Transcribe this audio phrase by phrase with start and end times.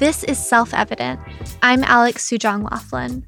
[0.00, 1.20] This is Self Evident.
[1.60, 3.26] I'm Alex Sujong Laughlin.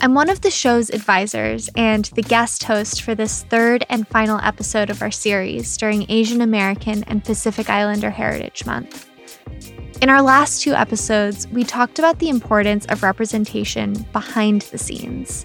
[0.00, 4.40] I'm one of the show's advisors and the guest host for this third and final
[4.40, 9.10] episode of our series during Asian American and Pacific Islander Heritage Month.
[10.00, 15.44] In our last two episodes, we talked about the importance of representation behind the scenes.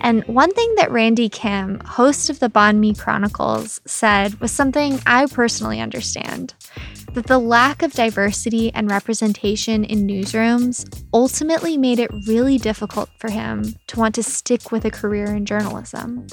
[0.00, 4.98] And one thing that Randy Kim, host of the Banh Mi Chronicles, said was something
[5.06, 6.54] I personally understand
[7.14, 13.30] that the lack of diversity and representation in newsrooms ultimately made it really difficult for
[13.30, 16.26] him to want to stick with a career in journalism.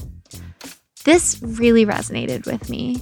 [1.03, 3.01] This really resonated with me.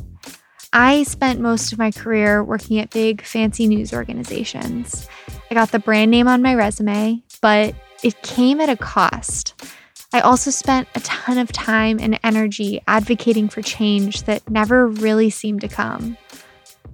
[0.71, 5.07] I spent most of my career working at big, fancy news organizations.
[5.49, 9.53] I got the brand name on my resume, but it came at a cost.
[10.13, 15.29] I also spent a ton of time and energy advocating for change that never really
[15.29, 16.17] seemed to come.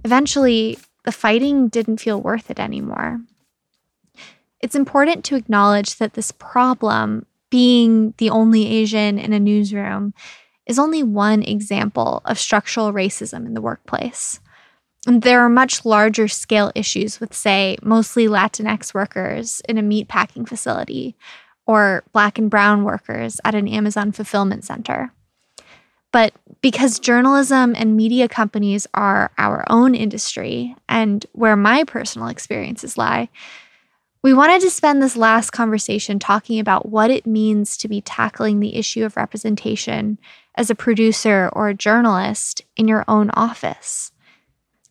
[0.04, 3.20] Eventually, the fighting didn't feel worth it anymore.
[4.60, 10.14] It's important to acknowledge that this problem, being the only Asian in a newsroom,
[10.66, 14.40] is only one example of structural racism in the workplace.
[15.06, 20.06] And there are much larger scale issues with, say, mostly Latinx workers in a meat
[20.06, 21.16] packing facility
[21.66, 25.12] or Black and Brown workers at an Amazon fulfillment center.
[26.12, 32.98] But because journalism and media companies are our own industry and where my personal experiences
[32.98, 33.30] lie,
[34.22, 38.60] we wanted to spend this last conversation talking about what it means to be tackling
[38.60, 40.18] the issue of representation
[40.54, 44.12] as a producer or a journalist in your own office.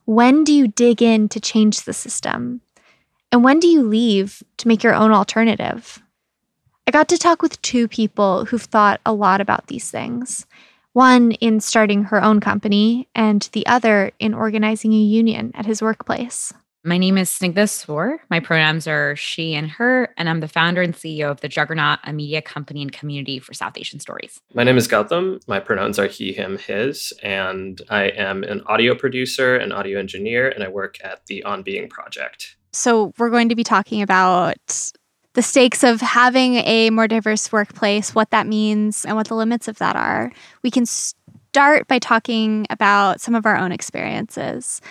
[0.06, 2.60] When do you dig in to change the system?
[3.32, 6.02] And when do you leave to make your own alternative?
[6.86, 10.46] I got to talk with two people who've thought a lot about these things
[10.94, 15.82] one in starting her own company, and the other in organizing a union at his
[15.82, 16.54] workplace.
[16.84, 18.20] My name is Snigdha Sur.
[18.32, 22.00] My pronouns are she and her, and I'm the founder and CEO of the Juggernaut,
[22.06, 24.42] a media company and community for South Asian stories.
[24.56, 25.40] My name is Gautam.
[25.48, 30.50] My pronouns are he, him, his, and I am an audio producer and audio engineer,
[30.50, 32.56] and I work at the On Being Project.
[32.74, 34.92] So, we're going to be talking about
[35.34, 39.68] the stakes of having a more diverse workplace, what that means, and what the limits
[39.68, 40.32] of that are.
[40.64, 44.82] We can start by talking about some of our own experiences.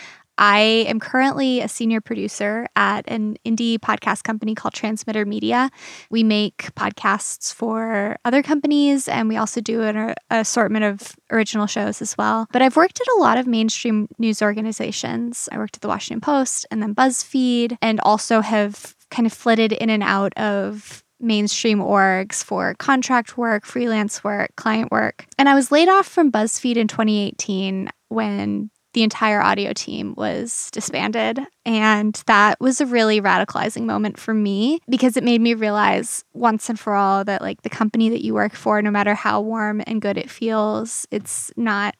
[0.40, 5.70] I am currently a senior producer at an indie podcast company called Transmitter Media.
[6.10, 12.00] We make podcasts for other companies and we also do an assortment of original shows
[12.00, 12.46] as well.
[12.52, 15.46] But I've worked at a lot of mainstream news organizations.
[15.52, 19.72] I worked at the Washington Post and then BuzzFeed, and also have kind of flitted
[19.72, 25.26] in and out of mainstream orgs for contract work, freelance work, client work.
[25.38, 30.68] And I was laid off from BuzzFeed in 2018 when the entire audio team was
[30.72, 31.38] disbanded.
[31.64, 36.68] And that was a really radicalizing moment for me because it made me realize once
[36.68, 39.82] and for all that, like, the company that you work for, no matter how warm
[39.86, 41.94] and good it feels, it's not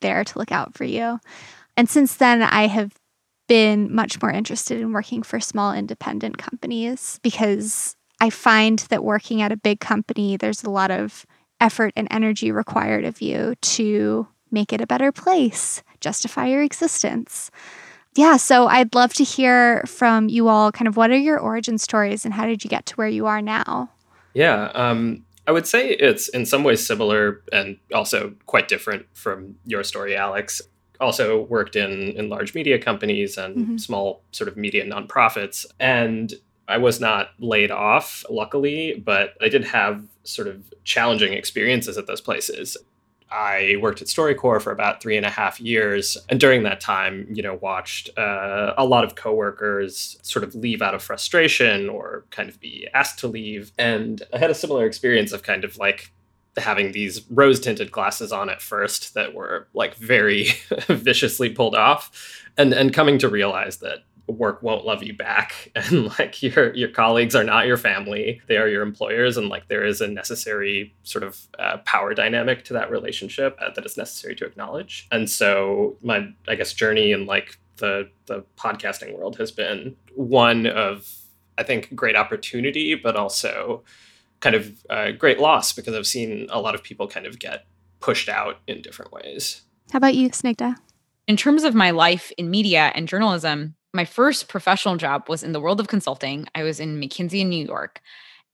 [0.00, 1.18] there to look out for you.
[1.76, 2.92] And since then, I have
[3.46, 9.42] been much more interested in working for small independent companies because I find that working
[9.42, 11.26] at a big company, there's a lot of
[11.60, 17.50] effort and energy required of you to make it a better place, justify your existence.
[18.14, 21.76] Yeah, so I'd love to hear from you all kind of what are your origin
[21.76, 23.90] stories and how did you get to where you are now?
[24.32, 29.56] Yeah, um, I would say it's in some ways similar and also quite different from
[29.64, 30.62] your story, Alex
[31.00, 33.76] also worked in in large media companies and mm-hmm.
[33.76, 36.34] small sort of media nonprofits and
[36.68, 42.06] I was not laid off luckily but I did have sort of challenging experiences at
[42.06, 42.76] those places
[43.30, 47.26] I worked at StoryCorps for about three and a half years, and during that time,
[47.32, 52.24] you know, watched uh, a lot of coworkers sort of leave out of frustration or
[52.30, 53.72] kind of be asked to leave.
[53.78, 56.12] And I had a similar experience of kind of like
[56.56, 60.48] having these rose tinted glasses on at first that were like very
[60.88, 66.06] viciously pulled off and and coming to realize that work won't love you back and
[66.18, 69.84] like your your colleagues are not your family they are your employers and like there
[69.84, 74.34] is a necessary sort of uh, power dynamic to that relationship uh, that is necessary
[74.34, 75.06] to acknowledge.
[75.12, 80.66] And so my i guess journey in like the the podcasting world has been one
[80.66, 81.08] of
[81.58, 83.84] i think great opportunity but also
[84.40, 87.66] kind of a great loss because I've seen a lot of people kind of get
[88.00, 89.62] pushed out in different ways.
[89.92, 90.76] How about you, Snigdha?
[91.26, 95.52] In terms of my life in media and journalism, my first professional job was in
[95.52, 96.46] the world of consulting.
[96.54, 98.00] I was in McKinsey in New York.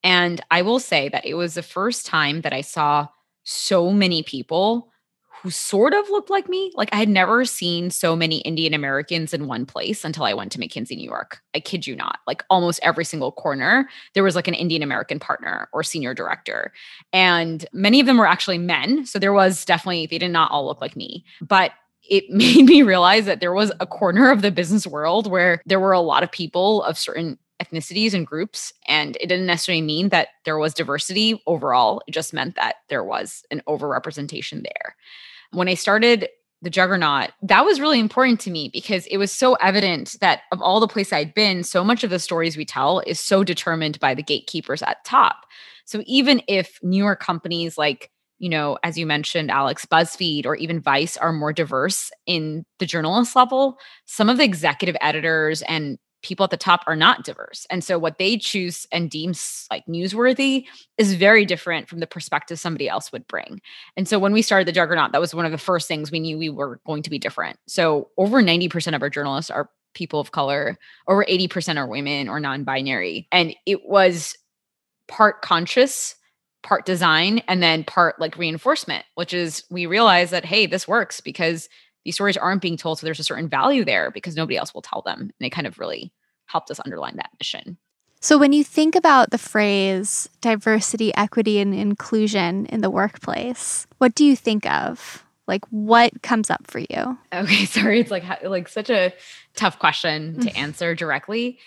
[0.04, 3.08] And I will say that it was the first time that I saw
[3.44, 4.91] so many people
[5.42, 6.70] who sort of looked like me.
[6.74, 10.52] Like I had never seen so many Indian Americans in one place until I went
[10.52, 11.42] to McKinsey New York.
[11.52, 12.20] I kid you not.
[12.28, 16.72] Like almost every single corner, there was like an Indian American partner or senior director.
[17.12, 19.04] And many of them were actually men.
[19.04, 21.24] So there was definitely, they did not all look like me.
[21.40, 21.72] But
[22.08, 25.80] it made me realize that there was a corner of the business world where there
[25.80, 28.72] were a lot of people of certain ethnicities and groups.
[28.86, 32.00] And it didn't necessarily mean that there was diversity overall.
[32.06, 34.96] It just meant that there was an overrepresentation there.
[35.52, 36.28] When I started
[36.62, 40.62] the juggernaut, that was really important to me because it was so evident that of
[40.62, 43.98] all the places I'd been, so much of the stories we tell is so determined
[44.00, 45.44] by the gatekeepers at top.
[45.84, 48.10] So even if newer companies like
[48.42, 52.86] you know, as you mentioned, Alex, BuzzFeed or even Vice are more diverse in the
[52.86, 53.78] journalist level.
[54.06, 57.66] Some of the executive editors and people at the top are not diverse.
[57.70, 59.34] And so what they choose and deem
[59.70, 60.66] like newsworthy
[60.98, 63.60] is very different from the perspective somebody else would bring.
[63.96, 66.20] And so when we started the Juggernaut, that was one of the first things we
[66.20, 67.58] knew we were going to be different.
[67.66, 70.78] So over 90% of our journalists are people of color,
[71.08, 73.28] over 80% are women or non-binary.
[73.30, 74.36] And it was
[75.08, 76.14] part conscious
[76.62, 81.20] part design and then part like reinforcement, which is we realize that, hey, this works
[81.20, 81.68] because
[82.04, 82.98] these stories aren't being told.
[82.98, 85.20] So there's a certain value there because nobody else will tell them.
[85.20, 86.12] And it kind of really
[86.46, 87.78] helped us underline that mission.
[88.20, 94.14] So, when you think about the phrase diversity, equity, and inclusion in the workplace, what
[94.14, 95.24] do you think of?
[95.48, 97.18] Like, what comes up for you?
[97.32, 99.12] Okay, sorry, it's like like such a
[99.56, 101.58] tough question to answer directly.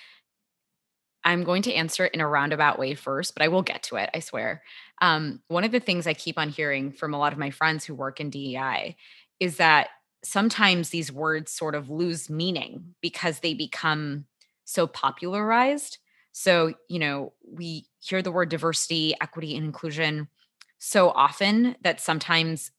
[1.25, 3.97] I'm going to answer it in a roundabout way first, but I will get to
[3.97, 4.61] it, I swear.
[5.01, 7.83] Um, one of the things I keep on hearing from a lot of my friends
[7.83, 8.95] who work in DEI
[9.39, 9.89] is that
[10.25, 14.25] sometimes these words sort of lose meaning because they become
[14.63, 15.99] so popularized.
[16.31, 20.27] So, you know, we hear the word diversity, equity, and inclusion
[20.77, 22.71] so often that sometimes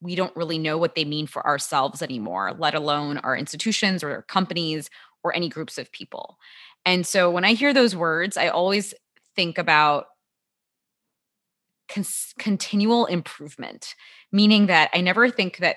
[0.00, 4.10] we don't really know what they mean for ourselves anymore, let alone our institutions or
[4.10, 4.88] our companies
[5.22, 6.38] or any groups of people.
[6.86, 8.94] And so when I hear those words, I always
[9.36, 10.06] think about
[12.38, 13.94] continual improvement,
[14.32, 15.76] meaning that I never think that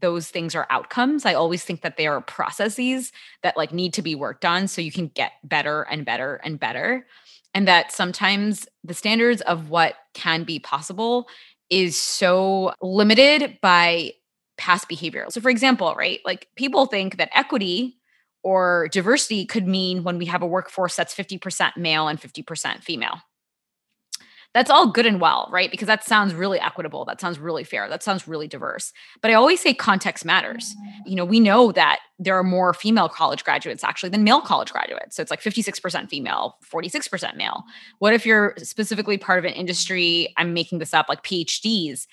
[0.00, 1.24] those things are outcomes.
[1.24, 3.12] I always think that they are processes
[3.42, 6.58] that like need to be worked on so you can get better and better and
[6.58, 7.06] better.
[7.54, 11.28] And that sometimes the standards of what can be possible
[11.70, 14.12] is so limited by
[14.58, 15.26] past behavior.
[15.30, 16.20] So for example, right?
[16.24, 17.98] Like people think that equity
[18.42, 23.18] or diversity could mean when we have a workforce that's 50% male and 50% female.
[24.56, 25.70] That's all good and well, right?
[25.70, 27.04] Because that sounds really equitable.
[27.04, 27.90] That sounds really fair.
[27.90, 28.90] That sounds really diverse.
[29.20, 30.74] But I always say context matters.
[31.04, 34.72] You know, we know that there are more female college graduates actually than male college
[34.72, 35.14] graduates.
[35.14, 37.64] So it's like 56% female, 46% male.
[37.98, 42.06] What if you're specifically part of an industry, I'm making this up, like PhDs,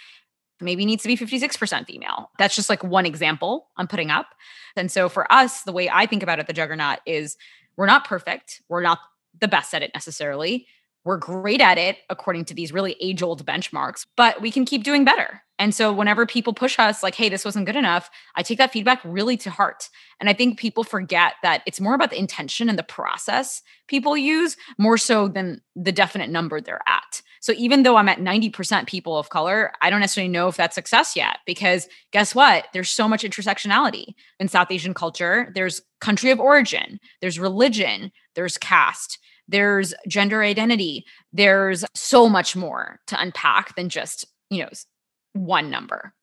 [0.59, 2.29] maybe needs to be 56% female.
[2.39, 4.27] That's just like one example I'm putting up.
[4.75, 7.37] And so for us, the way I think about it, the juggernaut is
[7.77, 8.63] we're not perfect.
[8.67, 8.99] We're not
[9.39, 10.67] the best at it necessarily.
[11.05, 14.83] We're great at it according to these really age old benchmarks, but we can keep
[14.83, 15.41] doing better.
[15.59, 18.71] And so whenever people push us like, hey, this wasn't good enough, I take that
[18.71, 19.89] feedback really to heart.
[20.19, 24.17] And I think people forget that it's more about the intention and the process people
[24.17, 27.21] use more so than the definite number they're at.
[27.39, 30.75] So even though I'm at 90% people of color, I don't necessarily know if that's
[30.75, 32.67] success yet because guess what?
[32.73, 35.51] There's so much intersectionality in South Asian culture.
[35.53, 39.19] There's country of origin, there's religion, there's caste,
[39.53, 41.05] there's gender identity.
[41.31, 44.69] There's so much more to unpack than just, you know,
[45.33, 46.13] one number.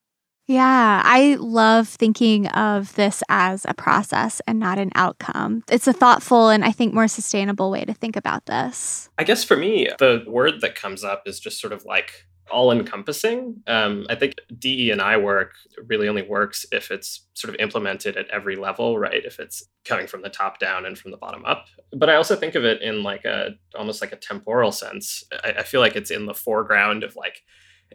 [0.48, 5.62] Yeah, I love thinking of this as a process and not an outcome.
[5.70, 9.08] It's a thoughtful and I think more sustainable way to think about this.
[9.16, 12.72] I guess for me, the word that comes up is just sort of like all
[12.72, 13.62] encompassing.
[13.66, 15.54] Um, I think DE and I work
[15.86, 19.24] really only works if it's sort of implemented at every level, right?
[19.24, 21.66] If it's coming from the top down and from the bottom up.
[21.96, 25.24] But I also think of it in like a almost like a temporal sense.
[25.44, 27.42] I, I feel like it's in the foreground of like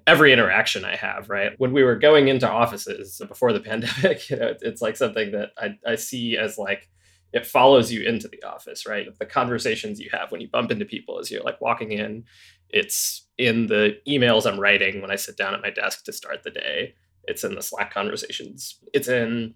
[0.08, 1.54] every interaction I have, right?
[1.58, 5.52] When we were going into offices before the pandemic, you know, it's like something that
[5.58, 6.90] I, I see as like
[7.34, 9.08] it follows you into the office, right?
[9.20, 12.24] The conversations you have when you bump into people as you're like walking in,
[12.70, 16.44] it's in the emails I'm writing when I sit down at my desk to start
[16.44, 16.96] the day.
[17.26, 18.80] It's in the Slack conversations.
[18.94, 19.56] It's in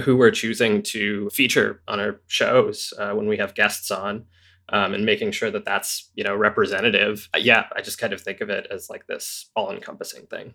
[0.00, 4.24] who we're choosing to feature on our shows uh, when we have guests on
[4.70, 8.20] um, and making sure that that's you know representative uh, yeah i just kind of
[8.20, 10.54] think of it as like this all-encompassing thing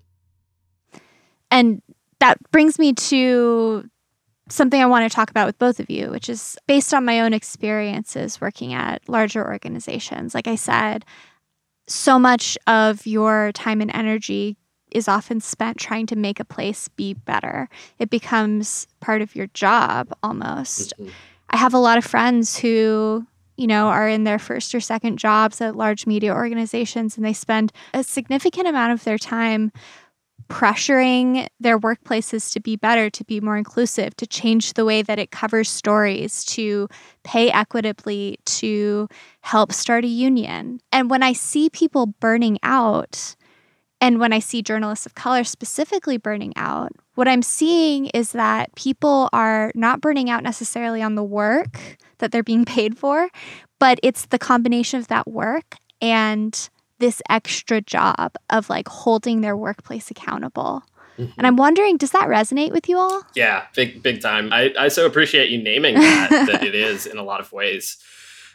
[1.51, 1.81] and
[2.19, 3.87] that brings me to
[4.49, 7.21] something i want to talk about with both of you which is based on my
[7.21, 11.05] own experiences working at larger organizations like i said
[11.89, 14.57] so much of your time and energy
[14.91, 17.69] is often spent trying to make a place be better.
[17.99, 20.93] It becomes part of your job almost.
[20.97, 21.11] Mm-hmm.
[21.51, 23.25] I have a lot of friends who,
[23.57, 27.33] you know, are in their first or second jobs at large media organizations and they
[27.33, 29.71] spend a significant amount of their time
[30.49, 35.19] pressuring their workplaces to be better, to be more inclusive, to change the way that
[35.19, 36.89] it covers stories, to
[37.23, 39.07] pay equitably, to
[39.41, 40.81] help start a union.
[40.91, 43.35] And when I see people burning out,
[44.01, 48.73] and when I see journalists of color specifically burning out, what I'm seeing is that
[48.75, 53.29] people are not burning out necessarily on the work that they're being paid for,
[53.77, 59.57] but it's the combination of that work and this extra job of like holding their
[59.57, 60.83] workplace accountable.
[61.17, 61.31] Mm-hmm.
[61.37, 63.23] And I'm wondering, does that resonate with you all?
[63.35, 64.53] Yeah, big, big time.
[64.53, 67.97] I, I so appreciate you naming that, that it is in a lot of ways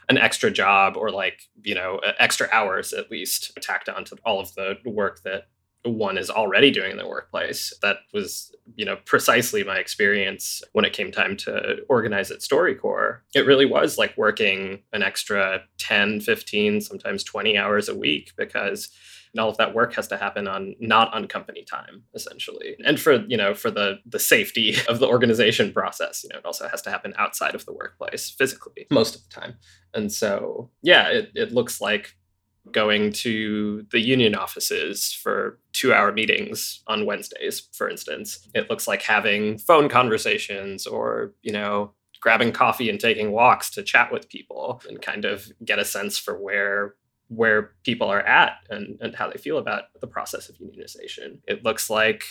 [0.09, 4.55] an extra job or like, you know, extra hours at least tacked onto all of
[4.55, 5.49] the work that
[5.85, 7.73] one is already doing in the workplace.
[7.83, 13.19] That was, you know, precisely my experience when it came time to organize at StoryCorps.
[13.35, 18.91] It really was like working an extra 10, 15, sometimes 20 hours a week because
[19.39, 23.25] all of that work has to happen on not on company time essentially and for
[23.27, 26.81] you know for the the safety of the organization process you know it also has
[26.83, 29.55] to happen outside of the workplace physically most of the time
[29.93, 32.15] and so yeah it, it looks like
[32.73, 38.49] going to the union offices for two hour meetings on Wednesdays, for instance.
[38.55, 43.83] It looks like having phone conversations or, you know, grabbing coffee and taking walks to
[43.83, 46.95] chat with people and kind of get a sense for where
[47.29, 51.39] where people are at and, and how they feel about the process of unionization.
[51.47, 52.25] It looks like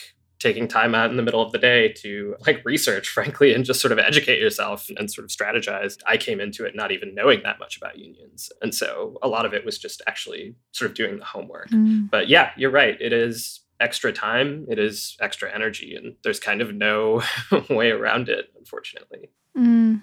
[0.43, 3.79] taking time out in the middle of the day to like research frankly and just
[3.79, 5.97] sort of educate yourself and sort of strategize.
[6.05, 8.51] I came into it not even knowing that much about unions.
[8.61, 11.69] And so a lot of it was just actually sort of doing the homework.
[11.69, 12.09] Mm.
[12.11, 12.97] but yeah you're right.
[12.99, 14.65] It is extra time.
[14.69, 15.95] It is extra energy.
[15.95, 17.23] And there's kind of no
[17.69, 19.29] way around it unfortunately.
[19.57, 20.01] Mm.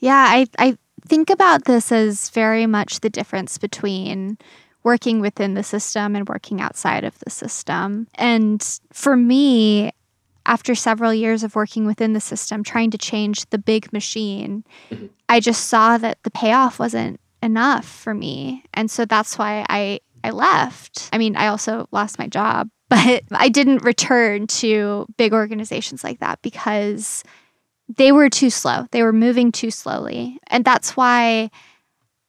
[0.00, 0.76] yeah i i
[1.06, 4.38] think about this as very much the difference between
[4.84, 8.08] working within the system and working outside of the system.
[8.14, 8.62] And
[8.92, 9.92] for me,
[10.46, 14.64] after several years of working within the system, trying to change the big machine.
[15.28, 18.64] I just saw that the payoff wasn't enough for me.
[18.74, 21.08] And so that's why I, I left.
[21.12, 26.20] I mean, I also lost my job, but I didn't return to big organizations like
[26.20, 27.22] that because
[27.96, 28.86] they were too slow.
[28.90, 30.38] They were moving too slowly.
[30.48, 31.50] And that's why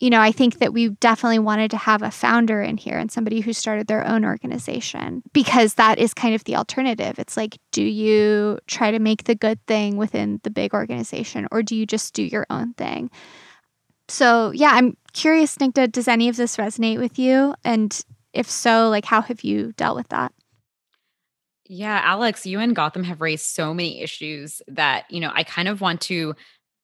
[0.04, 3.10] you know, I think that we definitely wanted to have a founder in here and
[3.10, 7.18] somebody who started their own organization because that is kind of the alternative.
[7.18, 11.64] It's like, do you try to make the good thing within the big organization or
[11.64, 13.12] do you just do your own thing?
[14.10, 17.56] So, yeah, I'm curious, Snigdha, does any of this resonate with you?
[17.64, 17.98] And
[18.34, 20.34] if so, like, how have you dealt with that?
[21.66, 25.70] Yeah, Alex, you and Gautam have raised so many issues that, you know, I kind
[25.70, 26.36] of want to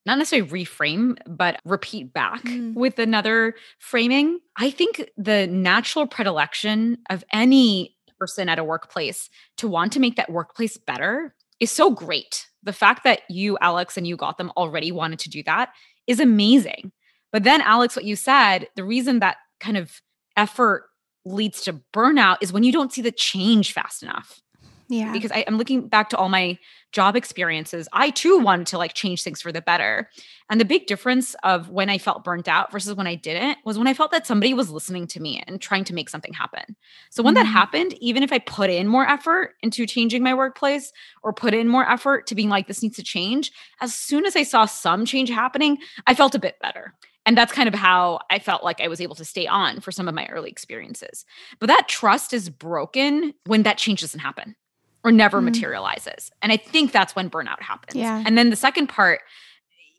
[0.10, 2.74] not necessarily reframe, but repeat back mm.
[2.74, 4.40] with another framing.
[4.58, 10.16] I think the natural predilection of any person at a workplace to want to make
[10.16, 12.48] that workplace better is so great.
[12.64, 15.70] The fact that you, Alex, and you Gautam already wanted to do that
[16.08, 16.92] is amazing.
[17.32, 20.02] But then, Alex, what you said, the reason that kind of
[20.36, 20.86] effort
[21.24, 24.42] leads to burnout is when you don't see the change fast enough.
[24.90, 25.12] Yeah.
[25.12, 26.58] Because I, am looking back to all my
[26.92, 27.88] job experiences.
[27.94, 30.10] I too wanted to like change things for the better.
[30.50, 33.78] And the big difference of when I felt burnt out versus when I didn't was
[33.78, 36.76] when I felt that somebody was listening to me and trying to make something happen.
[37.12, 37.44] So when mm-hmm.
[37.44, 40.92] that happened, even if I put in more effort into changing my workplace
[41.22, 44.36] or put in more effort to being like, this needs to change, as soon as
[44.36, 45.78] I saw some change happening,
[46.08, 46.96] I felt a bit better.
[47.28, 49.92] And that's kind of how I felt like I was able to stay on for
[49.92, 51.26] some of my early experiences.
[51.60, 54.56] But that trust is broken when that change doesn't happen
[55.04, 55.46] or never mm.
[55.46, 56.32] materializes.
[56.42, 57.96] And I think that's when burnout happens.
[57.96, 58.24] Yeah.
[58.26, 59.22] And then the second part,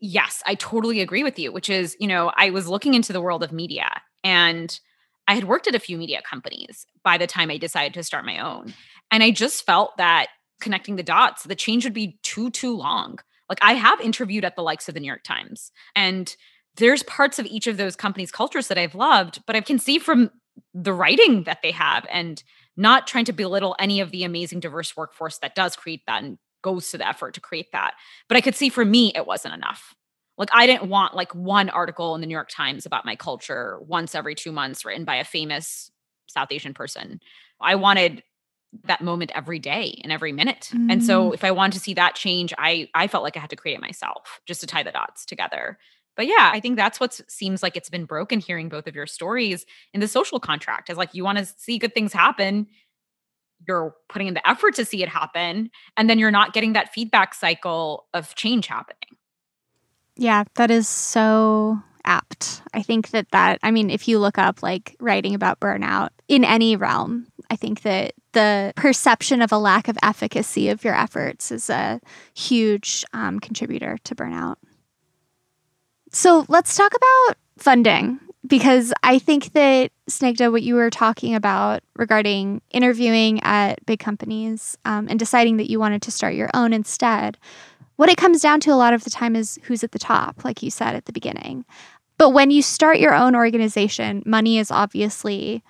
[0.00, 3.20] yes, I totally agree with you, which is, you know, I was looking into the
[3.20, 3.88] world of media
[4.22, 4.78] and
[5.26, 8.24] I had worked at a few media companies by the time I decided to start
[8.24, 8.74] my own.
[9.10, 10.28] And I just felt that
[10.60, 13.18] connecting the dots, the change would be too, too long.
[13.48, 16.34] Like I have interviewed at the likes of the New York Times and
[16.76, 19.98] there's parts of each of those companies' cultures that I've loved, but I can see
[19.98, 20.30] from
[20.72, 22.42] the writing that they have and
[22.76, 26.38] not trying to belittle any of the amazing diverse workforce that does create that and
[26.62, 27.94] goes to the effort to create that.
[28.28, 29.94] But I could see for me, it wasn't enough.
[30.38, 33.78] Like I didn't want like one article in the New York Times about my culture
[33.82, 35.90] once every two months written by a famous
[36.26, 37.20] South Asian person.
[37.60, 38.22] I wanted
[38.84, 40.70] that moment every day and every minute.
[40.72, 40.92] Mm.
[40.92, 41.34] And so mm.
[41.34, 43.74] if I wanted to see that change, I I felt like I had to create
[43.74, 45.78] it myself just to tie the dots together.
[46.16, 49.06] But yeah, I think that's what seems like it's been broken hearing both of your
[49.06, 49.64] stories
[49.94, 50.90] in the social contract.
[50.90, 52.66] Is like you want to see good things happen,
[53.66, 56.92] you're putting in the effort to see it happen and then you're not getting that
[56.92, 59.16] feedback cycle of change happening
[60.16, 64.62] yeah that is so apt i think that that i mean if you look up
[64.62, 69.88] like writing about burnout in any realm i think that the perception of a lack
[69.88, 72.00] of efficacy of your efforts is a
[72.32, 74.54] huge um, contributor to burnout
[76.10, 81.82] so let's talk about funding because I think that Snigdha, what you were talking about
[81.96, 86.72] regarding interviewing at big companies um, and deciding that you wanted to start your own
[86.72, 87.38] instead,
[87.96, 90.44] what it comes down to a lot of the time is who's at the top,
[90.44, 91.64] like you said at the beginning.
[92.18, 95.62] But when you start your own organization, money is obviously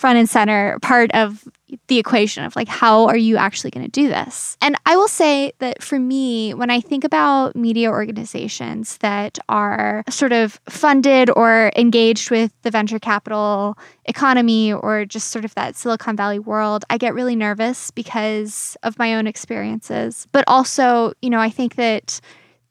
[0.00, 1.46] front and center part of
[1.88, 4.56] the equation of like how are you actually going to do this?
[4.62, 10.02] And i will say that for me when i think about media organizations that are
[10.08, 13.76] sort of funded or engaged with the venture capital
[14.06, 18.98] economy or just sort of that silicon valley world i get really nervous because of
[18.98, 20.26] my own experiences.
[20.32, 22.22] But also you know i think that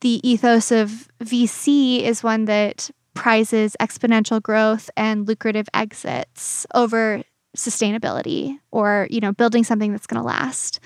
[0.01, 7.21] the ethos of vc is one that prizes exponential growth and lucrative exits over
[7.57, 10.79] sustainability or you know building something that's going to last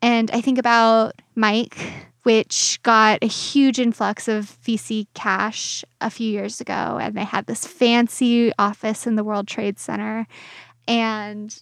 [0.00, 1.76] and i think about Mic
[2.22, 7.46] which got a huge influx of vc cash a few years ago and they had
[7.46, 10.28] this fancy office in the world trade center
[10.86, 11.60] and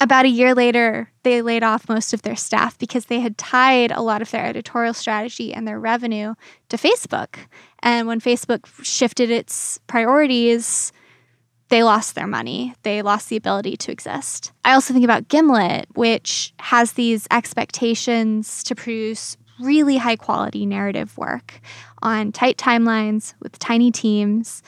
[0.00, 3.90] about a year later, they laid off most of their staff because they had tied
[3.90, 6.34] a lot of their editorial strategy and their revenue
[6.68, 7.36] to Facebook.
[7.86, 10.92] And when Facebook shifted its priorities,
[11.68, 12.74] they lost their money.
[12.82, 14.50] They lost the ability to exist.
[14.64, 21.16] I also think about Gimlet, which has these expectations to produce really high quality narrative
[21.16, 21.60] work
[22.02, 24.64] on tight timelines with tiny teams.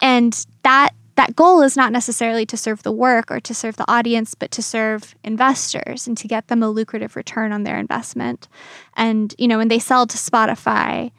[0.00, 3.90] And that that goal is not necessarily to serve the work or to serve the
[3.90, 8.48] audience, but to serve investors and to get them a lucrative return on their investment.
[8.96, 11.12] And, you know, when they sell to Spotify,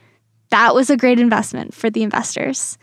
[0.54, 2.78] that was a great investment for the investors.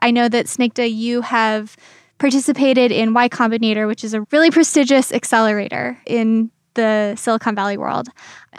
[0.00, 1.76] I know that Snigdha, you have
[2.18, 8.08] participated in Y Combinator, which is a really prestigious accelerator in the Silicon Valley world.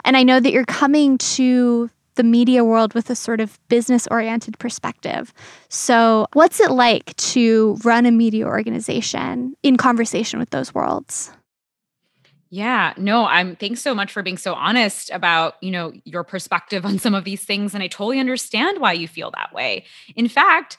[0.06, 4.08] And I know that you're coming to the media world with a sort of business
[4.10, 5.34] oriented perspective.
[5.68, 11.30] So, what's it like to run a media organization in conversation with those worlds?
[12.56, 16.86] Yeah, no, I'm thanks so much for being so honest about, you know, your perspective
[16.86, 19.84] on some of these things and I totally understand why you feel that way.
[20.14, 20.78] In fact,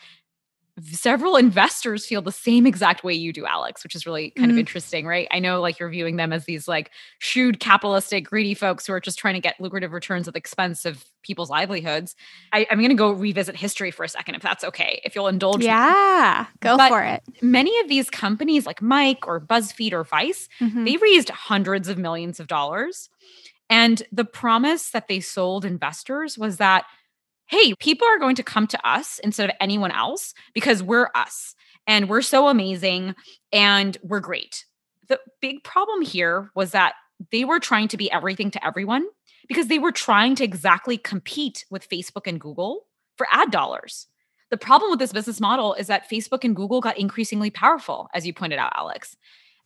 [0.83, 4.55] several investors feel the same exact way you do alex which is really kind mm-hmm.
[4.55, 8.53] of interesting right i know like you're viewing them as these like shrewd capitalistic greedy
[8.53, 12.15] folks who are just trying to get lucrative returns at the expense of people's livelihoods
[12.51, 15.27] I, am going to go revisit history for a second if that's okay if you'll
[15.27, 15.65] indulge me.
[15.65, 16.57] yeah me.
[16.59, 20.83] go but for it many of these companies like Mic or buzzfeed or vice mm-hmm.
[20.83, 23.09] they raised hundreds of millions of dollars
[23.69, 26.85] and the promise that they sold investors was that
[27.47, 31.55] hey, people are going to come to us instead of anyone else because we're us
[31.87, 33.15] and we're so amazing
[33.51, 34.65] and we're great.
[35.07, 36.93] The big problem here was that
[37.31, 39.05] they were trying to be everything to everyone
[39.47, 42.85] because they were trying to exactly compete with Facebook and Google
[43.17, 44.07] for ad dollars.
[44.49, 48.25] The problem with this business model is that Facebook and Google got increasingly powerful, as
[48.25, 49.15] you pointed out, Alex.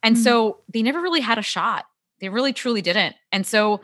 [0.04, 0.24] And mm-hmm.
[0.24, 1.86] so they never really had a shot.
[2.20, 3.16] They really truly didn't.
[3.32, 3.82] And so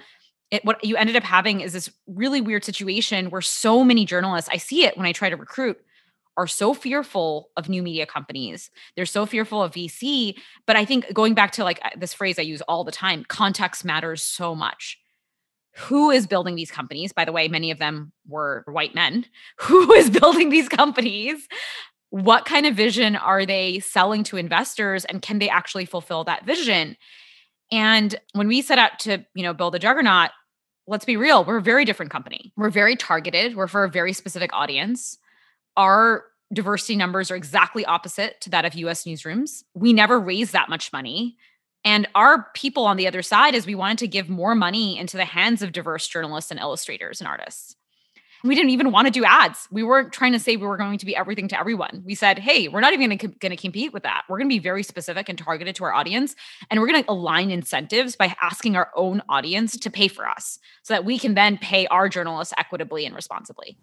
[0.51, 4.49] it, what you ended up having is this really weird situation where so many journalists,
[4.51, 5.77] I see it when I try to recruit,
[6.37, 8.69] are so fearful of new media companies.
[8.95, 10.35] They're so fearful of VC.
[10.65, 13.85] But I think going back to like this phrase I use all the time context
[13.85, 14.99] matters so much.
[15.77, 17.11] Who is building these companies?
[17.11, 19.25] By the way, many of them were white men.
[19.59, 21.47] Who is building these companies?
[22.09, 25.03] What kind of vision are they selling to investors?
[25.05, 26.95] And can they actually fulfill that vision?
[27.71, 30.31] And when we set out to, you know, build a juggernaut,
[30.87, 32.53] let's be real, we're a very different company.
[32.55, 35.17] We're very targeted, we're for a very specific audience.
[35.77, 39.63] Our diversity numbers are exactly opposite to that of US newsrooms.
[39.73, 41.37] We never raised that much money.
[41.83, 45.17] And our people on the other side is we wanted to give more money into
[45.17, 47.75] the hands of diverse journalists and illustrators and artists
[48.45, 49.67] we didn't even want to do ads.
[49.71, 52.03] We weren't trying to say we were going to be everything to everyone.
[52.05, 54.23] We said, hey, we're not even going to compete with that.
[54.29, 56.35] We're going to be very specific and targeted to our audience.
[56.69, 60.59] And we're going to align incentives by asking our own audience to pay for us
[60.83, 63.77] so that we can then pay our journalists equitably and responsibly.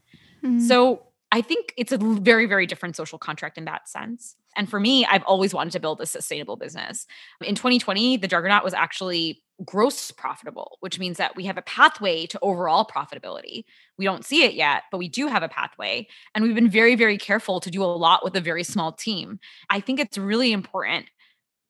[0.44, 0.60] Mm-hmm.
[0.60, 4.36] So I think it's a very, very different social contract in that sense.
[4.54, 7.06] And for me, I've always wanted to build a sustainable business.
[7.40, 12.26] In 2020, the Juggernaut was actually gross profitable, which means that we have a pathway
[12.26, 13.64] to overall profitability.
[13.98, 16.08] We don't see it yet, but we do have a pathway.
[16.34, 19.38] And we've been very, very careful to do a lot with a very small team.
[19.70, 21.06] I think it's really important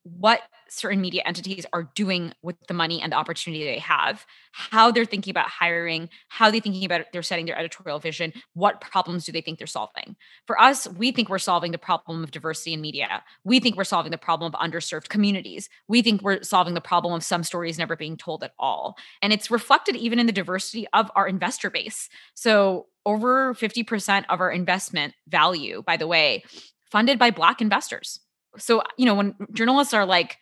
[0.05, 4.91] what certain media entities are doing with the money and the opportunity they have, how
[4.91, 9.25] they're thinking about hiring, how they're thinking about they're setting their editorial vision, what problems
[9.25, 10.17] do they think they're solving.
[10.47, 13.23] For us, we think we're solving the problem of diversity in media.
[13.45, 15.69] We think we're solving the problem of underserved communities.
[15.89, 18.97] We think we're solving the problem of some stories never being told at all.
[19.21, 22.09] And it's reflected even in the diversity of our investor base.
[22.35, 26.45] So over 50% of our investment value, by the way,
[26.91, 28.21] funded by Black investors
[28.59, 30.37] so you know when journalists are like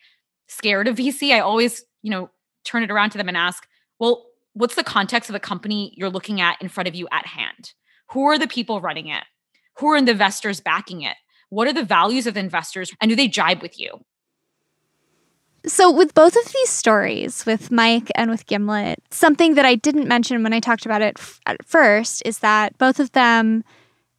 [0.48, 2.30] scared of vc i always you know
[2.64, 3.66] turn it around to them and ask
[3.98, 7.26] well what's the context of the company you're looking at in front of you at
[7.26, 7.72] hand?
[8.10, 9.24] Who are the people running it?
[9.78, 11.16] Who are the investors backing it?
[11.48, 14.04] What are the values of the investors and do they jibe with you?
[15.66, 20.08] So, with both of these stories, with Mic and with Gimlet, something that I didn't
[20.08, 23.62] mention when I talked about it f- at first is that both of them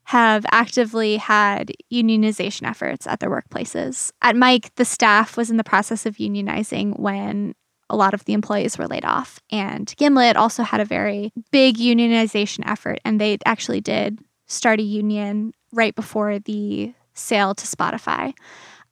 [0.06, 4.12] have actively had unionization efforts at their workplaces.
[4.22, 7.56] At Mic, the staff was in the process of unionizing when
[7.90, 9.40] a lot of the employees were laid off.
[9.52, 14.84] And Gimlet also had a very big unionization effort, and they actually did start a
[14.84, 18.34] union right before the sale to Spotify.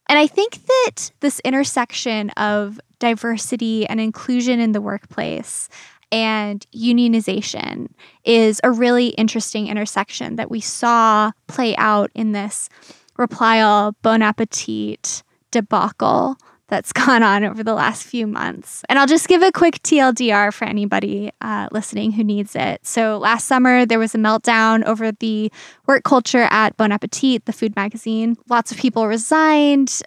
[0.07, 5.69] And I think that this intersection of diversity and inclusion in the workplace
[6.11, 7.87] and unionization
[8.23, 12.69] is a really interesting intersection that we saw play out in this
[13.17, 16.37] reply all bon appetit debacle
[16.69, 18.83] that's gone on over the last few months.
[18.87, 22.85] And I'll just give a quick TLDR for anybody uh, listening who needs it.
[22.85, 25.51] So, last summer, there was a meltdown over the
[25.87, 28.37] work culture at Bon Appetit, the food magazine.
[28.47, 30.01] Lots of people resigned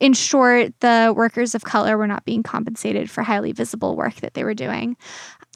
[0.00, 4.34] in short, the workers of color were not being compensated for highly visible work that
[4.34, 4.96] they were doing.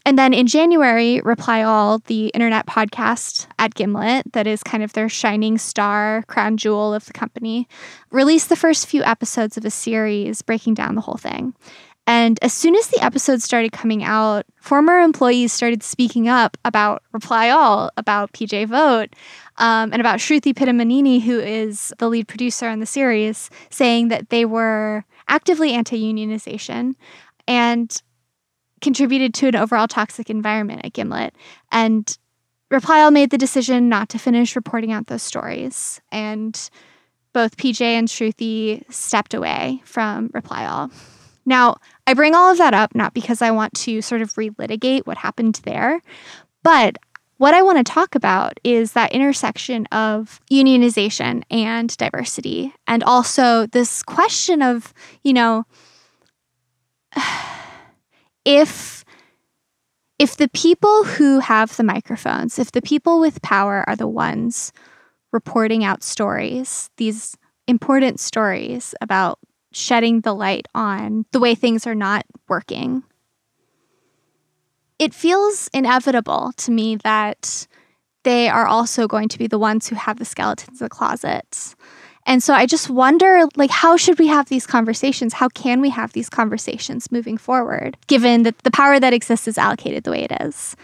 [0.05, 4.93] And then in January, Reply All, the internet podcast at Gimlet, that is kind of
[4.95, 7.69] their shining star, crown jewel of the company,
[8.11, 11.55] released the first few episodes of a series breaking down the whole thing.
[12.05, 17.05] And as soon as the episodes started coming out, former employees started speaking up about
[17.13, 19.15] Reply All, about PJ Vogt,
[19.63, 24.29] um, and about Sruthi Pinnamaneni, who is the lead producer on the series, saying that
[24.29, 26.95] they were actively anti unionization
[27.47, 28.03] and
[28.81, 31.37] contributed to an overall toxic environment at Gimlet.
[31.71, 32.19] And
[32.73, 36.01] Reply All made the decision not to finish reporting out those stories.
[36.11, 36.59] And
[37.33, 40.91] both PJ and Sruthi stepped away from Reply All.
[41.47, 41.77] Now,
[42.09, 45.19] I bring all of that up not because I want to sort of relitigate what
[45.19, 46.03] happened there,
[46.65, 46.99] but
[47.43, 53.67] what I want to talk about is that intersection of unionization and diversity, and also
[53.67, 55.65] this question of, you know,
[58.45, 59.05] if
[60.21, 64.73] if the people who have the microphones, if the people with power are the ones
[65.33, 69.41] reporting out stories, these important stories about
[69.73, 73.03] shedding the light on the way things are not working.
[75.03, 77.67] It feels inevitable to me that
[78.23, 81.75] they are also going to be the ones who have the skeletons in the closets.
[82.25, 85.33] And so I just wonder like how should we have these conversations?
[85.33, 89.59] How can we have these conversations moving forward given that the power that exists is
[89.59, 90.77] allocated the way it is?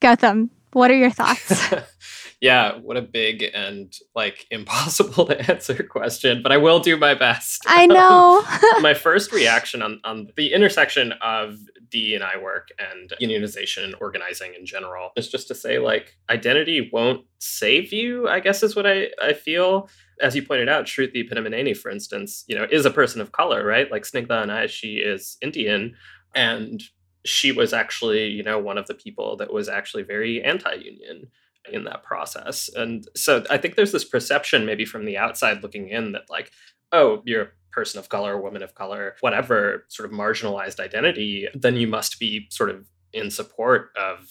[0.00, 1.74] Gautam, what are your thoughts?
[2.40, 7.14] yeah, what a big and like impossible to answer question, but I will do my
[7.14, 7.64] best.
[7.66, 8.44] I know.
[8.76, 11.58] Um, my first reaction on, on the intersection of
[11.90, 16.16] D and I work and unionization and organizing in general is just to say like
[16.28, 19.88] identity won't save you, I guess is what I, I feel.
[20.20, 23.64] As you pointed out, Sruthi Pinnamaneni, for instance, you know, is a person of color,
[23.64, 23.90] right?
[23.90, 25.94] Like Snigdha and I, she is Indian
[26.34, 26.82] and
[27.24, 31.28] she was actually, you know, one of the people that was actually very anti-union
[31.70, 32.70] in that process.
[32.74, 36.50] And so I think there's this perception maybe from the outside looking in that like,
[36.92, 41.86] oh, you're person of color, woman of color, whatever sort of marginalized identity, then you
[41.86, 44.28] must be sort of in support of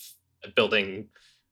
[0.55, 1.09] building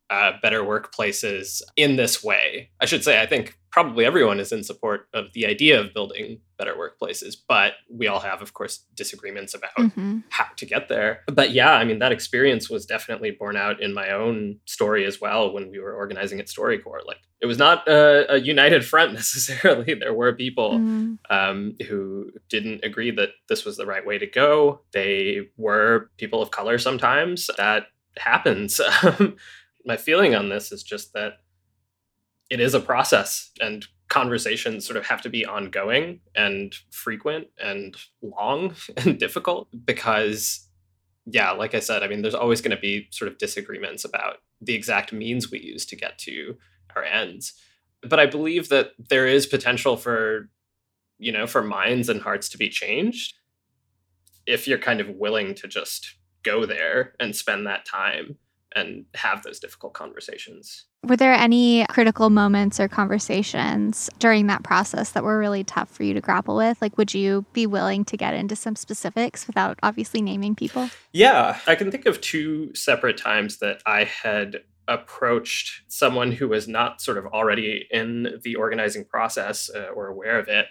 [0.10, 2.70] uh, better workplaces in this way.
[2.80, 6.40] I should say, I think probably everyone is in support of the idea of building
[6.58, 10.20] better workplaces, but we all have, of course, disagreements about mm-hmm.
[10.30, 11.22] how to get there.
[11.28, 15.22] But yeah, I mean, that experience was definitely borne out in my own story as
[15.22, 17.06] well when we were organizing at StoryCorps.
[17.06, 19.94] Like, it was not a, a united front necessarily.
[19.94, 21.14] there were people mm-hmm.
[21.30, 24.82] um, who didn't agree that this was the right way to go.
[24.94, 27.48] They were people of color sometimes.
[27.58, 28.82] That happens.
[29.88, 31.40] my feeling on this is just that
[32.50, 37.98] it is a process and conversations sort of have to be ongoing and frequent and
[38.22, 40.68] long and difficult because
[41.26, 44.38] yeah like i said i mean there's always going to be sort of disagreements about
[44.62, 46.56] the exact means we use to get to
[46.96, 47.54] our ends.
[48.02, 50.50] But i believe that there is potential for
[51.20, 53.36] you know, for minds and hearts to be changed
[54.46, 58.38] if you're kind of willing to just go there and spend that time
[58.76, 60.86] and have those difficult conversations.
[61.04, 66.04] Were there any critical moments or conversations during that process that were really tough for
[66.04, 66.82] you to grapple with?
[66.82, 70.90] Like, would you be willing to get into some specifics without obviously naming people?
[71.14, 76.68] Yeah, I can think of two separate times that I had approached someone who was
[76.68, 80.68] not sort of already in the organizing process uh, or aware of it,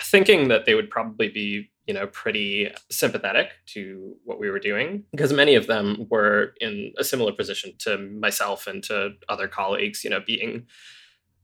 [0.00, 5.04] thinking that they would probably be you know, pretty sympathetic to what we were doing
[5.10, 10.04] because many of them were in a similar position to myself and to other colleagues,
[10.04, 10.66] you know, being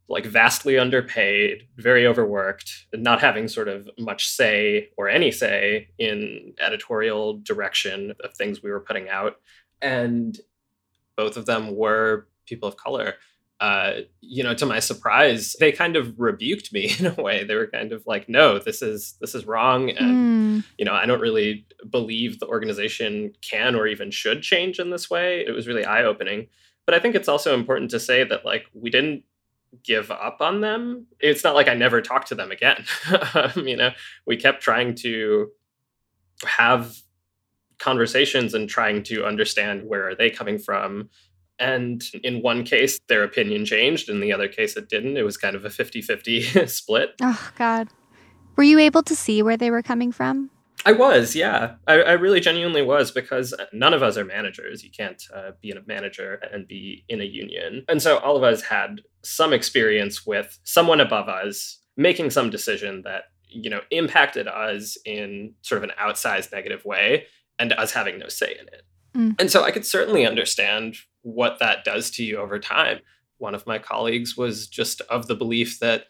[0.08, 6.54] like vastly underpaid, very overworked, not having sort of much say or any say in
[6.60, 9.36] editorial direction of things we were putting out.
[9.82, 10.38] And
[11.16, 13.14] both of them were people of color
[13.58, 17.44] uh, you know, to my surprise, they kind of rebuked me in a way.
[17.44, 20.64] They were kind of like, "No, this is this is wrong," and mm.
[20.78, 25.08] you know, I don't really believe the organization can or even should change in this
[25.08, 25.44] way.
[25.46, 26.48] It was really eye opening.
[26.84, 29.24] But I think it's also important to say that like we didn't
[29.82, 31.06] give up on them.
[31.18, 32.84] It's not like I never talked to them again.
[33.34, 33.90] um, you know,
[34.26, 35.50] we kept trying to
[36.44, 36.96] have
[37.78, 41.10] conversations and trying to understand where are they coming from
[41.58, 44.08] and in one case, their opinion changed.
[44.08, 45.16] In the other case, it didn't.
[45.16, 47.14] It was kind of a 50 50 split.
[47.22, 47.88] Oh, God.
[48.56, 50.50] Were you able to see where they were coming from?
[50.84, 51.74] I was, yeah.
[51.86, 54.84] I, I really genuinely was because none of us are managers.
[54.84, 57.84] You can't uh, be a manager and be in a union.
[57.88, 63.02] And so all of us had some experience with someone above us making some decision
[63.02, 67.24] that, you know, impacted us in sort of an outsized negative way
[67.58, 68.82] and us having no say in it.
[69.16, 69.40] Mm.
[69.40, 73.00] And so I could certainly understand what that does to you over time.
[73.38, 76.04] One of my colleagues was just of the belief that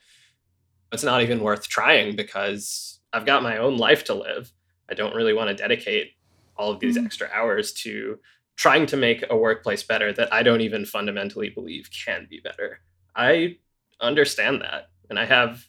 [0.92, 4.52] it's not even worth trying because I've got my own life to live.
[4.90, 6.12] I don't really want to dedicate
[6.56, 7.04] all of these mm.
[7.06, 8.18] extra hours to
[8.56, 12.80] trying to make a workplace better that I don't even fundamentally believe can be better.
[13.14, 13.56] I
[14.00, 14.90] understand that.
[15.08, 15.64] And I have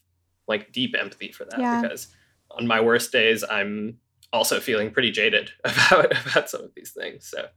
[0.46, 1.82] like deep empathy for that yeah.
[1.82, 2.08] because
[2.52, 3.98] on my worst days, I'm
[4.34, 7.28] also feeling pretty jaded about, about some of these things.
[7.30, 7.48] So,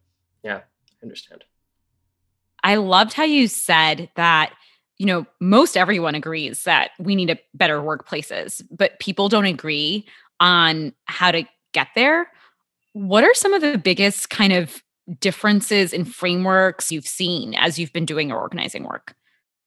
[0.44, 1.44] yeah, I understand.
[2.62, 4.52] I loved how you said that,
[4.98, 10.06] you know, most everyone agrees that we need a better workplaces, but people don't agree
[10.40, 12.30] on how to get there.
[12.92, 14.82] What are some of the biggest kind of
[15.20, 19.14] differences in frameworks you've seen as you've been doing your organizing work?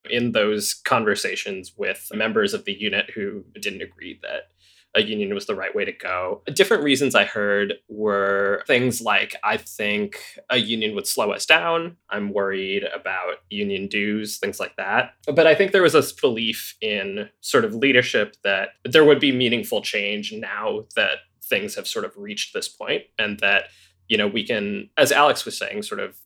[0.10, 4.50] In those conversations with members of the unit who didn't agree that
[4.96, 6.42] a union was the right way to go.
[6.54, 11.98] Different reasons I heard were things like I think a union would slow us down.
[12.10, 15.16] I'm worried about union dues, things like that.
[15.26, 19.32] But I think there was this belief in sort of leadership that there would be
[19.32, 23.66] meaningful change now that things have sort of reached this point and that
[24.08, 26.18] you know we can as alex was saying sort of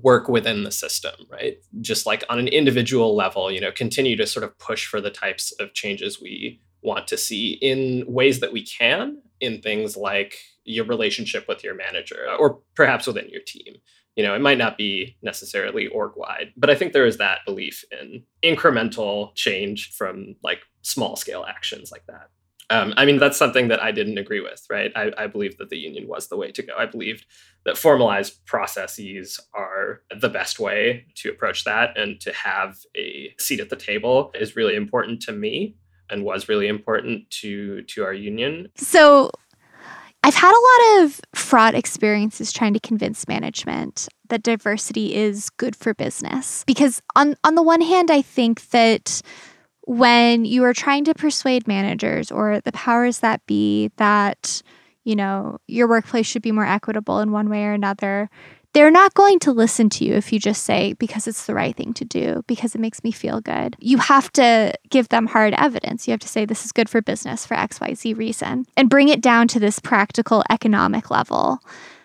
[0.00, 1.58] work within the system, right?
[1.80, 5.10] Just like on an individual level, you know, continue to sort of push for the
[5.10, 10.36] types of changes we want to see in ways that we can in things like
[10.64, 13.74] your relationship with your manager or perhaps within your team.
[14.16, 17.40] You know, it might not be necessarily org wide, but I think there is that
[17.46, 22.28] belief in incremental change from like small scale actions like that.
[22.70, 24.92] Um, I mean, that's something that I didn't agree with, right?
[24.96, 26.74] I, I believe that the union was the way to go.
[26.78, 27.26] I believed
[27.64, 33.60] that formalized processes are the best way to approach that and to have a seat
[33.60, 35.76] at the table is really important to me
[36.12, 38.68] and was really important to to our union.
[38.76, 39.30] So
[40.22, 45.74] I've had a lot of fraught experiences trying to convince management that diversity is good
[45.74, 46.62] for business.
[46.66, 49.22] Because on on the one hand, I think that
[49.84, 54.62] when you are trying to persuade managers or the powers that be that
[55.02, 58.30] you know your workplace should be more equitable in one way or another
[58.72, 61.76] they're not going to listen to you if you just say, because it's the right
[61.76, 63.76] thing to do, because it makes me feel good.
[63.80, 66.06] You have to give them hard evidence.
[66.06, 69.20] You have to say, this is good for business for XYZ reason, and bring it
[69.20, 71.60] down to this practical economic level.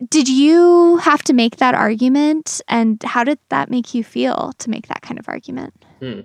[0.09, 2.61] Did you have to make that argument?
[2.67, 5.73] And how did that make you feel to make that kind of argument?
[5.99, 6.21] Hmm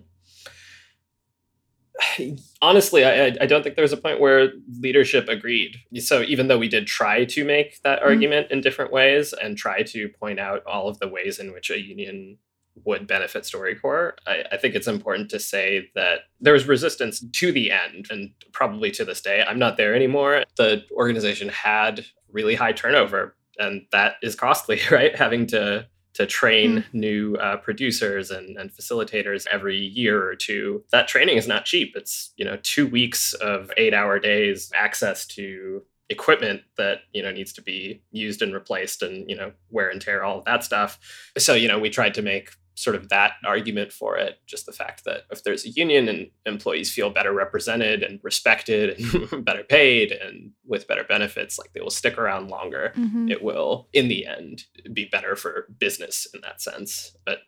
[2.62, 5.76] honestly, I, I don't think there's a point where leadership agreed.
[5.98, 8.08] So even though we did try to make that mm-hmm.
[8.08, 11.70] argument in different ways and try to point out all of the ways in which
[11.70, 12.38] a union
[12.84, 17.52] would benefit StoryCorps, I, I think it's important to say that there was resistance to
[17.52, 19.44] the end and probably to this day.
[19.46, 20.44] I'm not there anymore.
[20.56, 25.14] The organization had really high turnover and that is costly, right?
[25.14, 26.84] Having to to train mm.
[26.92, 30.84] new uh, producers and, and facilitators every year or two.
[30.92, 31.94] That training is not cheap.
[31.96, 37.32] It's you know two weeks of eight hour days, access to equipment that you know
[37.32, 40.64] needs to be used and replaced, and you know wear and tear, all of that
[40.64, 40.98] stuff.
[41.38, 44.72] So you know we tried to make sort of that argument for it just the
[44.72, 49.62] fact that if there's a union and employees feel better represented and respected and better
[49.62, 52.92] paid and with better benefits like they will stick around longer.
[52.96, 53.30] Mm-hmm.
[53.30, 57.16] it will in the end be better for business in that sense.
[57.24, 57.38] But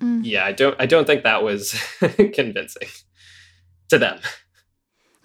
[0.00, 0.20] mm.
[0.24, 1.72] yeah i don't i don't think that was
[2.34, 2.88] convincing
[3.88, 4.18] to them.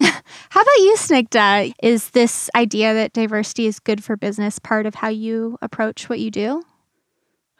[0.00, 4.94] How about you snigdha is this idea that diversity is good for business part of
[4.94, 6.62] how you approach what you do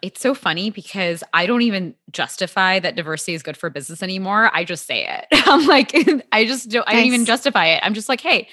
[0.02, 4.50] it's so funny because I don't even justify that diversity is good for business anymore.
[4.52, 5.26] I just say it.
[5.46, 5.94] I'm like,
[6.32, 6.94] I just don't, nice.
[6.94, 7.80] I don't even justify it.
[7.84, 8.48] I'm just like, hey,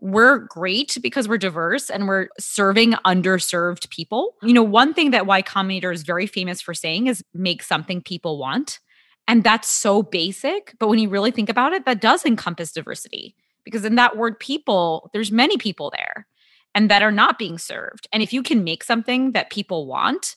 [0.00, 4.36] we're great because we're diverse and we're serving underserved people.
[4.42, 8.00] You know, one thing that Y Combinator is very famous for saying is make something
[8.00, 8.80] people want.
[9.28, 10.74] And that's so basic.
[10.78, 14.38] But when you really think about it, that does encompass diversity because in that word
[14.40, 16.26] people, there's many people there
[16.74, 18.08] and that are not being served.
[18.12, 20.36] And if you can make something that people want,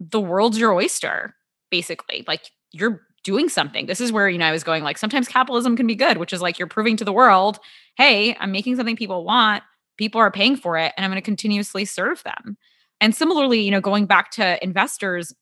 [0.00, 1.36] the world's your oyster,
[1.70, 2.24] basically.
[2.26, 3.86] Like you're doing something.
[3.86, 6.32] This is where, you know, I was going like sometimes capitalism can be good, which
[6.32, 7.58] is like you're proving to the world,
[7.96, 9.62] hey, I'm making something people want,
[9.98, 12.56] people are paying for it, and I'm going to continuously serve them.
[13.00, 15.34] And similarly, you know, going back to investors,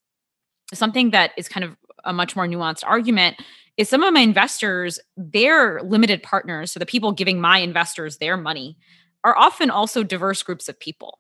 [0.75, 3.37] something that is kind of a much more nuanced argument
[3.77, 6.73] is some of my investors, they're limited partners.
[6.73, 8.77] So the people giving my investors their money
[9.23, 11.19] are often also diverse groups of people.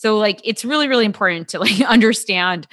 [0.00, 2.66] So like it's really really important to like understand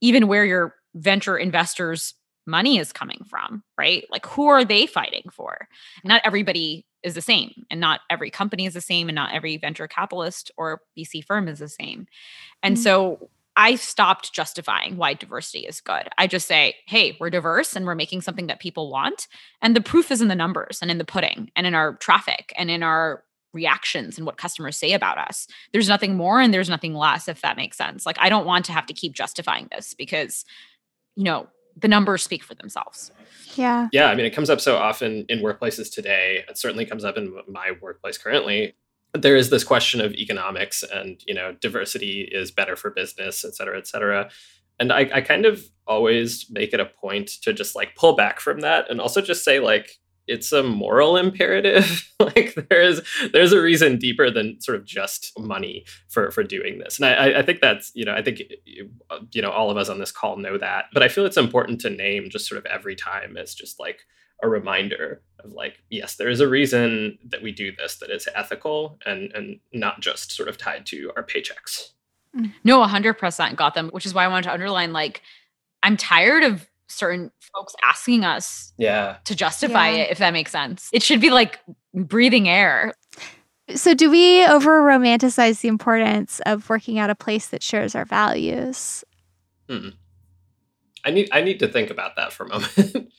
[0.00, 2.14] even where your venture investors
[2.46, 4.06] money is coming from, right?
[4.10, 5.68] Like who are they fighting for?
[6.04, 9.58] Not everybody is the same and not every company is the same and not every
[9.58, 12.06] venture capitalist or VC firm is the same.
[12.62, 12.82] And mm-hmm.
[12.82, 16.08] so I stopped justifying why diversity is good.
[16.16, 19.28] I just say, hey, we're diverse and we're making something that people want.
[19.60, 22.54] And the proof is in the numbers and in the pudding and in our traffic
[22.56, 25.46] and in our reactions and what customers say about us.
[25.72, 28.06] There's nothing more and there's nothing less, if that makes sense.
[28.06, 30.44] Like, I don't want to have to keep justifying this because,
[31.16, 33.10] you know, the numbers speak for themselves.
[33.54, 33.88] Yeah.
[33.92, 34.06] Yeah.
[34.06, 36.44] I mean, it comes up so often in workplaces today.
[36.48, 38.74] It certainly comes up in my workplace currently.
[39.12, 43.54] There is this question of economics and, you know, diversity is better for business, et
[43.54, 44.30] cetera, et cetera.
[44.78, 48.40] And I, I kind of always make it a point to just like pull back
[48.40, 49.98] from that and also just say, like,
[50.30, 52.06] it's a moral imperative.
[52.20, 53.00] Like there's
[53.32, 56.98] there's a reason deeper than sort of just money for for doing this.
[56.98, 58.42] And I, I think that's you know i think
[59.32, 60.84] you know all of us on this call know that.
[60.92, 64.00] But i feel it's important to name just sort of every time as just like
[64.42, 68.28] a reminder of like yes there is a reason that we do this that it's
[68.34, 71.92] ethical and and not just sort of tied to our paychecks.
[72.36, 72.52] Mm.
[72.64, 73.16] no 100%
[73.56, 75.22] Gautam which is why i wanted to underline like
[75.82, 79.16] i'm tired of certain folks asking us yeah.
[79.24, 80.02] to justify yeah.
[80.02, 80.88] it if that makes sense.
[80.92, 81.60] It should be like
[81.94, 82.94] breathing air.
[83.74, 88.04] So do we over romanticize the importance of working at a place that shares our
[88.04, 89.04] values?
[89.68, 89.90] Hmm.
[91.04, 93.12] i need i need to think about that for a moment.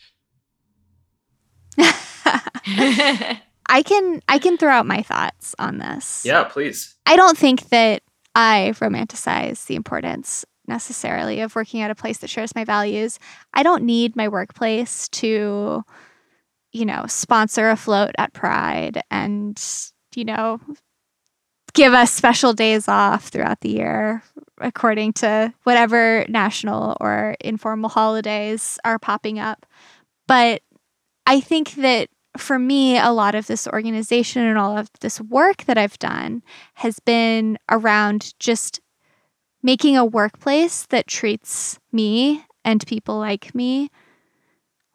[3.69, 6.25] I can i can throw out my thoughts on this.
[6.25, 6.95] Yeah please.
[7.05, 8.03] I don't think that
[8.35, 13.19] i romanticize the importance necessarily of working at a place that shares my values.
[13.53, 15.83] I don't need my workplace to,
[16.71, 19.61] you know, sponsor a float at Pride and,
[20.15, 20.59] you know,
[21.73, 24.23] give us special days off throughout the year
[24.59, 29.65] according to whatever national or informal holidays are popping up.
[30.27, 30.61] But
[31.25, 35.65] I think that for me, a lot of this organization and all of this work
[35.65, 36.43] that I've done
[36.75, 38.80] has been around just
[39.63, 43.89] making a workplace that treats me and people like me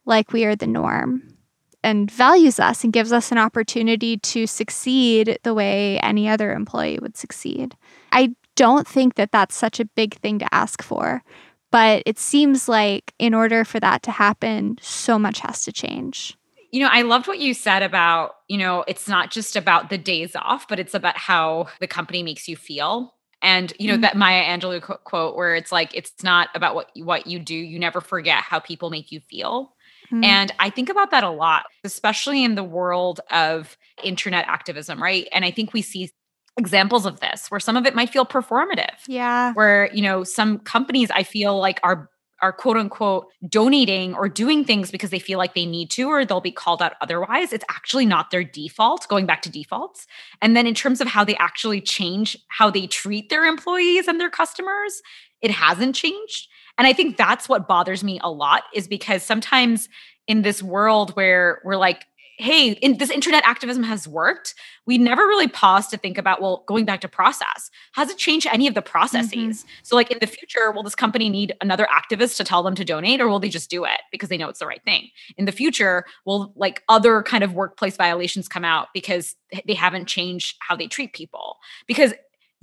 [0.05, 1.37] like we are the norm
[1.83, 6.99] and values us and gives us an opportunity to succeed the way any other employee
[7.01, 7.77] would succeed.
[8.11, 11.23] I don't think that that's such a big thing to ask for,
[11.71, 16.37] but it seems like in order for that to happen, so much has to change.
[16.73, 19.99] You know, I loved what you said about, you know, it's not just about the
[19.99, 23.15] days off, but it's about how the company makes you feel
[23.47, 24.03] and you know mm-hmm.
[24.03, 27.79] that Maya Angelou quote where it's like it's not about what what you do, you
[27.79, 29.73] never forget how people make you feel.
[30.07, 30.25] Mm-hmm.
[30.25, 35.29] And I think about that a lot, especially in the world of internet activism, right?
[35.33, 36.11] And I think we see
[36.59, 38.97] examples of this where some of it might feel performative.
[39.07, 39.53] Yeah.
[39.53, 42.11] Where, you know, some companies I feel like are
[42.43, 46.25] are quote unquote donating or doing things because they feel like they need to or
[46.25, 50.07] they'll be called out otherwise it's actually not their default going back to defaults
[50.43, 54.21] and then in terms of how they actually change how they treat their employees and
[54.21, 55.03] their customers
[55.43, 56.49] it hasn't changed.
[56.79, 59.89] And I think that's what bothers me a lot is because sometimes
[60.27, 62.05] in this world where we're like,
[62.39, 64.55] hey, in, this internet activism has worked,
[64.87, 68.47] we never really pause to think about, well, going back to process, has it changed
[68.53, 69.33] any of the processes?
[69.33, 69.69] Mm-hmm.
[69.83, 72.85] So, like in the future, will this company need another activist to tell them to
[72.85, 75.09] donate, or will they just do it because they know it's the right thing?
[75.37, 79.35] In the future, will like other kind of workplace violations come out because
[79.67, 81.57] they haven't changed how they treat people?
[81.87, 82.13] Because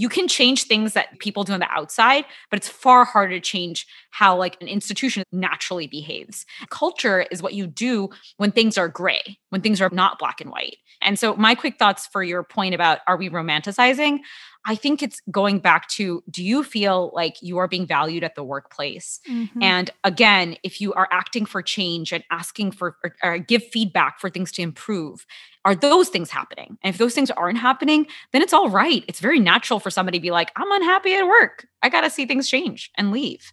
[0.03, 3.39] you can change things that people do on the outside but it's far harder to
[3.39, 6.45] change how like an institution naturally behaves.
[6.69, 10.49] Culture is what you do when things are gray when things are not black and
[10.49, 10.75] white.
[11.01, 14.19] And so my quick thoughts for your point about are we romanticizing
[14.65, 18.35] I think it's going back to do you feel like you are being valued at
[18.35, 19.19] the workplace?
[19.29, 19.61] Mm-hmm.
[19.61, 24.19] And again, if you are acting for change and asking for or, or, give feedback
[24.19, 25.25] for things to improve,
[25.65, 26.77] are those things happening?
[26.81, 29.03] And if those things aren't happening, then it's all right.
[29.07, 31.67] It's very natural for somebody to be like, I'm unhappy at work.
[31.81, 33.51] I got to see things change and leave.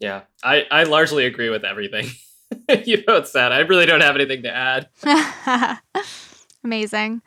[0.00, 2.06] Yeah, I, I largely agree with everything.
[2.84, 3.52] you know, it's sad.
[3.52, 4.88] I really don't have anything to add.
[6.64, 7.22] Amazing.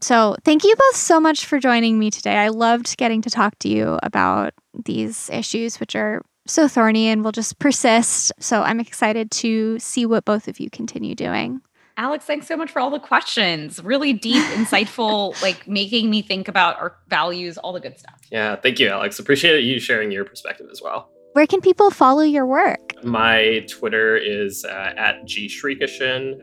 [0.00, 2.36] So, thank you both so much for joining me today.
[2.36, 7.24] I loved getting to talk to you about these issues, which are so thorny and
[7.24, 8.32] will just persist.
[8.38, 11.60] So, I'm excited to see what both of you continue doing.
[11.96, 13.82] Alex, thanks so much for all the questions.
[13.82, 18.20] Really deep, insightful, like making me think about our values, all the good stuff.
[18.30, 19.18] Yeah, thank you, Alex.
[19.18, 21.10] Appreciate you sharing your perspective as well.
[21.38, 22.94] Where can people follow your work?
[23.04, 25.46] My Twitter is uh, at G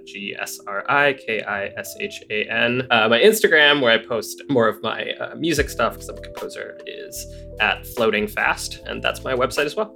[0.05, 2.87] G S R I K I S H A N.
[2.89, 6.21] Uh, my Instagram, where I post more of my uh, music stuff because I'm a
[6.21, 7.27] composer, is
[7.59, 9.93] at Floating Fast, and that's my website as well.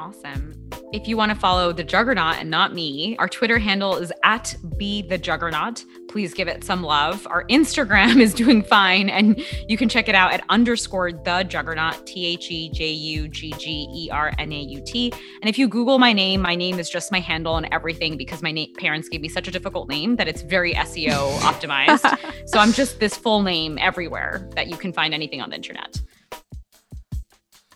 [0.00, 0.54] Awesome.
[0.94, 4.56] If you want to follow the Juggernaut and not me, our Twitter handle is at
[4.78, 5.84] Be the Juggernaut.
[6.08, 7.26] Please give it some love.
[7.26, 12.06] Our Instagram is doing fine, and you can check it out at underscore the Juggernaut,
[12.06, 15.12] T H E J U G G E R N A U T.
[15.42, 18.40] And if you Google my name, my name is just my handle and everything because
[18.40, 22.18] my na- parents gave me such a difficult name that it's very SEO optimized.
[22.48, 26.00] so I'm just this full name everywhere that you can find anything on the internet.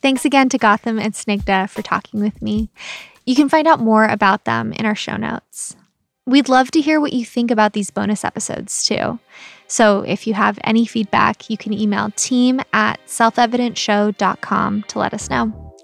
[0.05, 2.69] Thanks again to Gautam and Snigdha for talking with me.
[3.25, 5.77] You can find out more about them in our show notes.
[6.27, 9.19] We'd love to hear what you think about these bonus episodes too.
[9.67, 15.31] So if you have any feedback, you can email team at selfevidentshow.com to let us
[15.31, 15.75] know.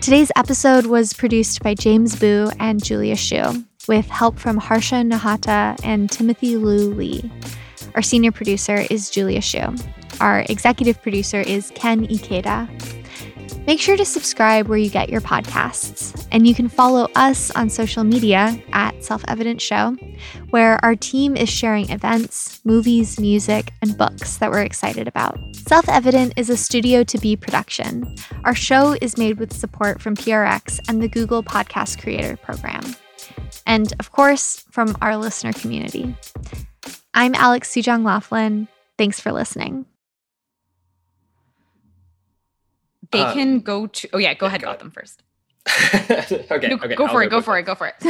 [0.00, 5.78] Today's episode was produced by James Boo and Julia Shu, with help from Harsha Nahata
[5.84, 7.30] and Timothy Liu Lee.
[7.94, 9.62] Our senior producer is Julia Shu.
[10.20, 12.95] Our executive producer is Ken Ikeda.
[13.66, 17.68] Make sure to subscribe where you get your podcasts, and you can follow us on
[17.68, 19.96] social media at Self Evident Show,
[20.50, 25.36] where our team is sharing events, movies, music, and books that we're excited about.
[25.56, 28.14] Self Evident is a Studio to Be production.
[28.44, 32.94] Our show is made with support from PRX and the Google Podcast Creator Program.
[33.66, 36.14] And of course, from our listener community.
[37.14, 38.68] I'm Alex Sujong Laughlin.
[38.96, 39.86] Thanks for listening
[43.16, 44.08] they uh, can go to.
[44.12, 45.22] Oh yeah, go ahead, Gautam first.
[46.50, 47.26] okay, no, okay, go for it.
[47.26, 47.64] Go, go for it.
[47.64, 47.94] Go for it.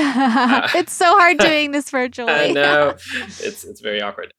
[0.74, 2.32] it's so hard doing this virtually.
[2.32, 4.32] I know it's it's very awkward.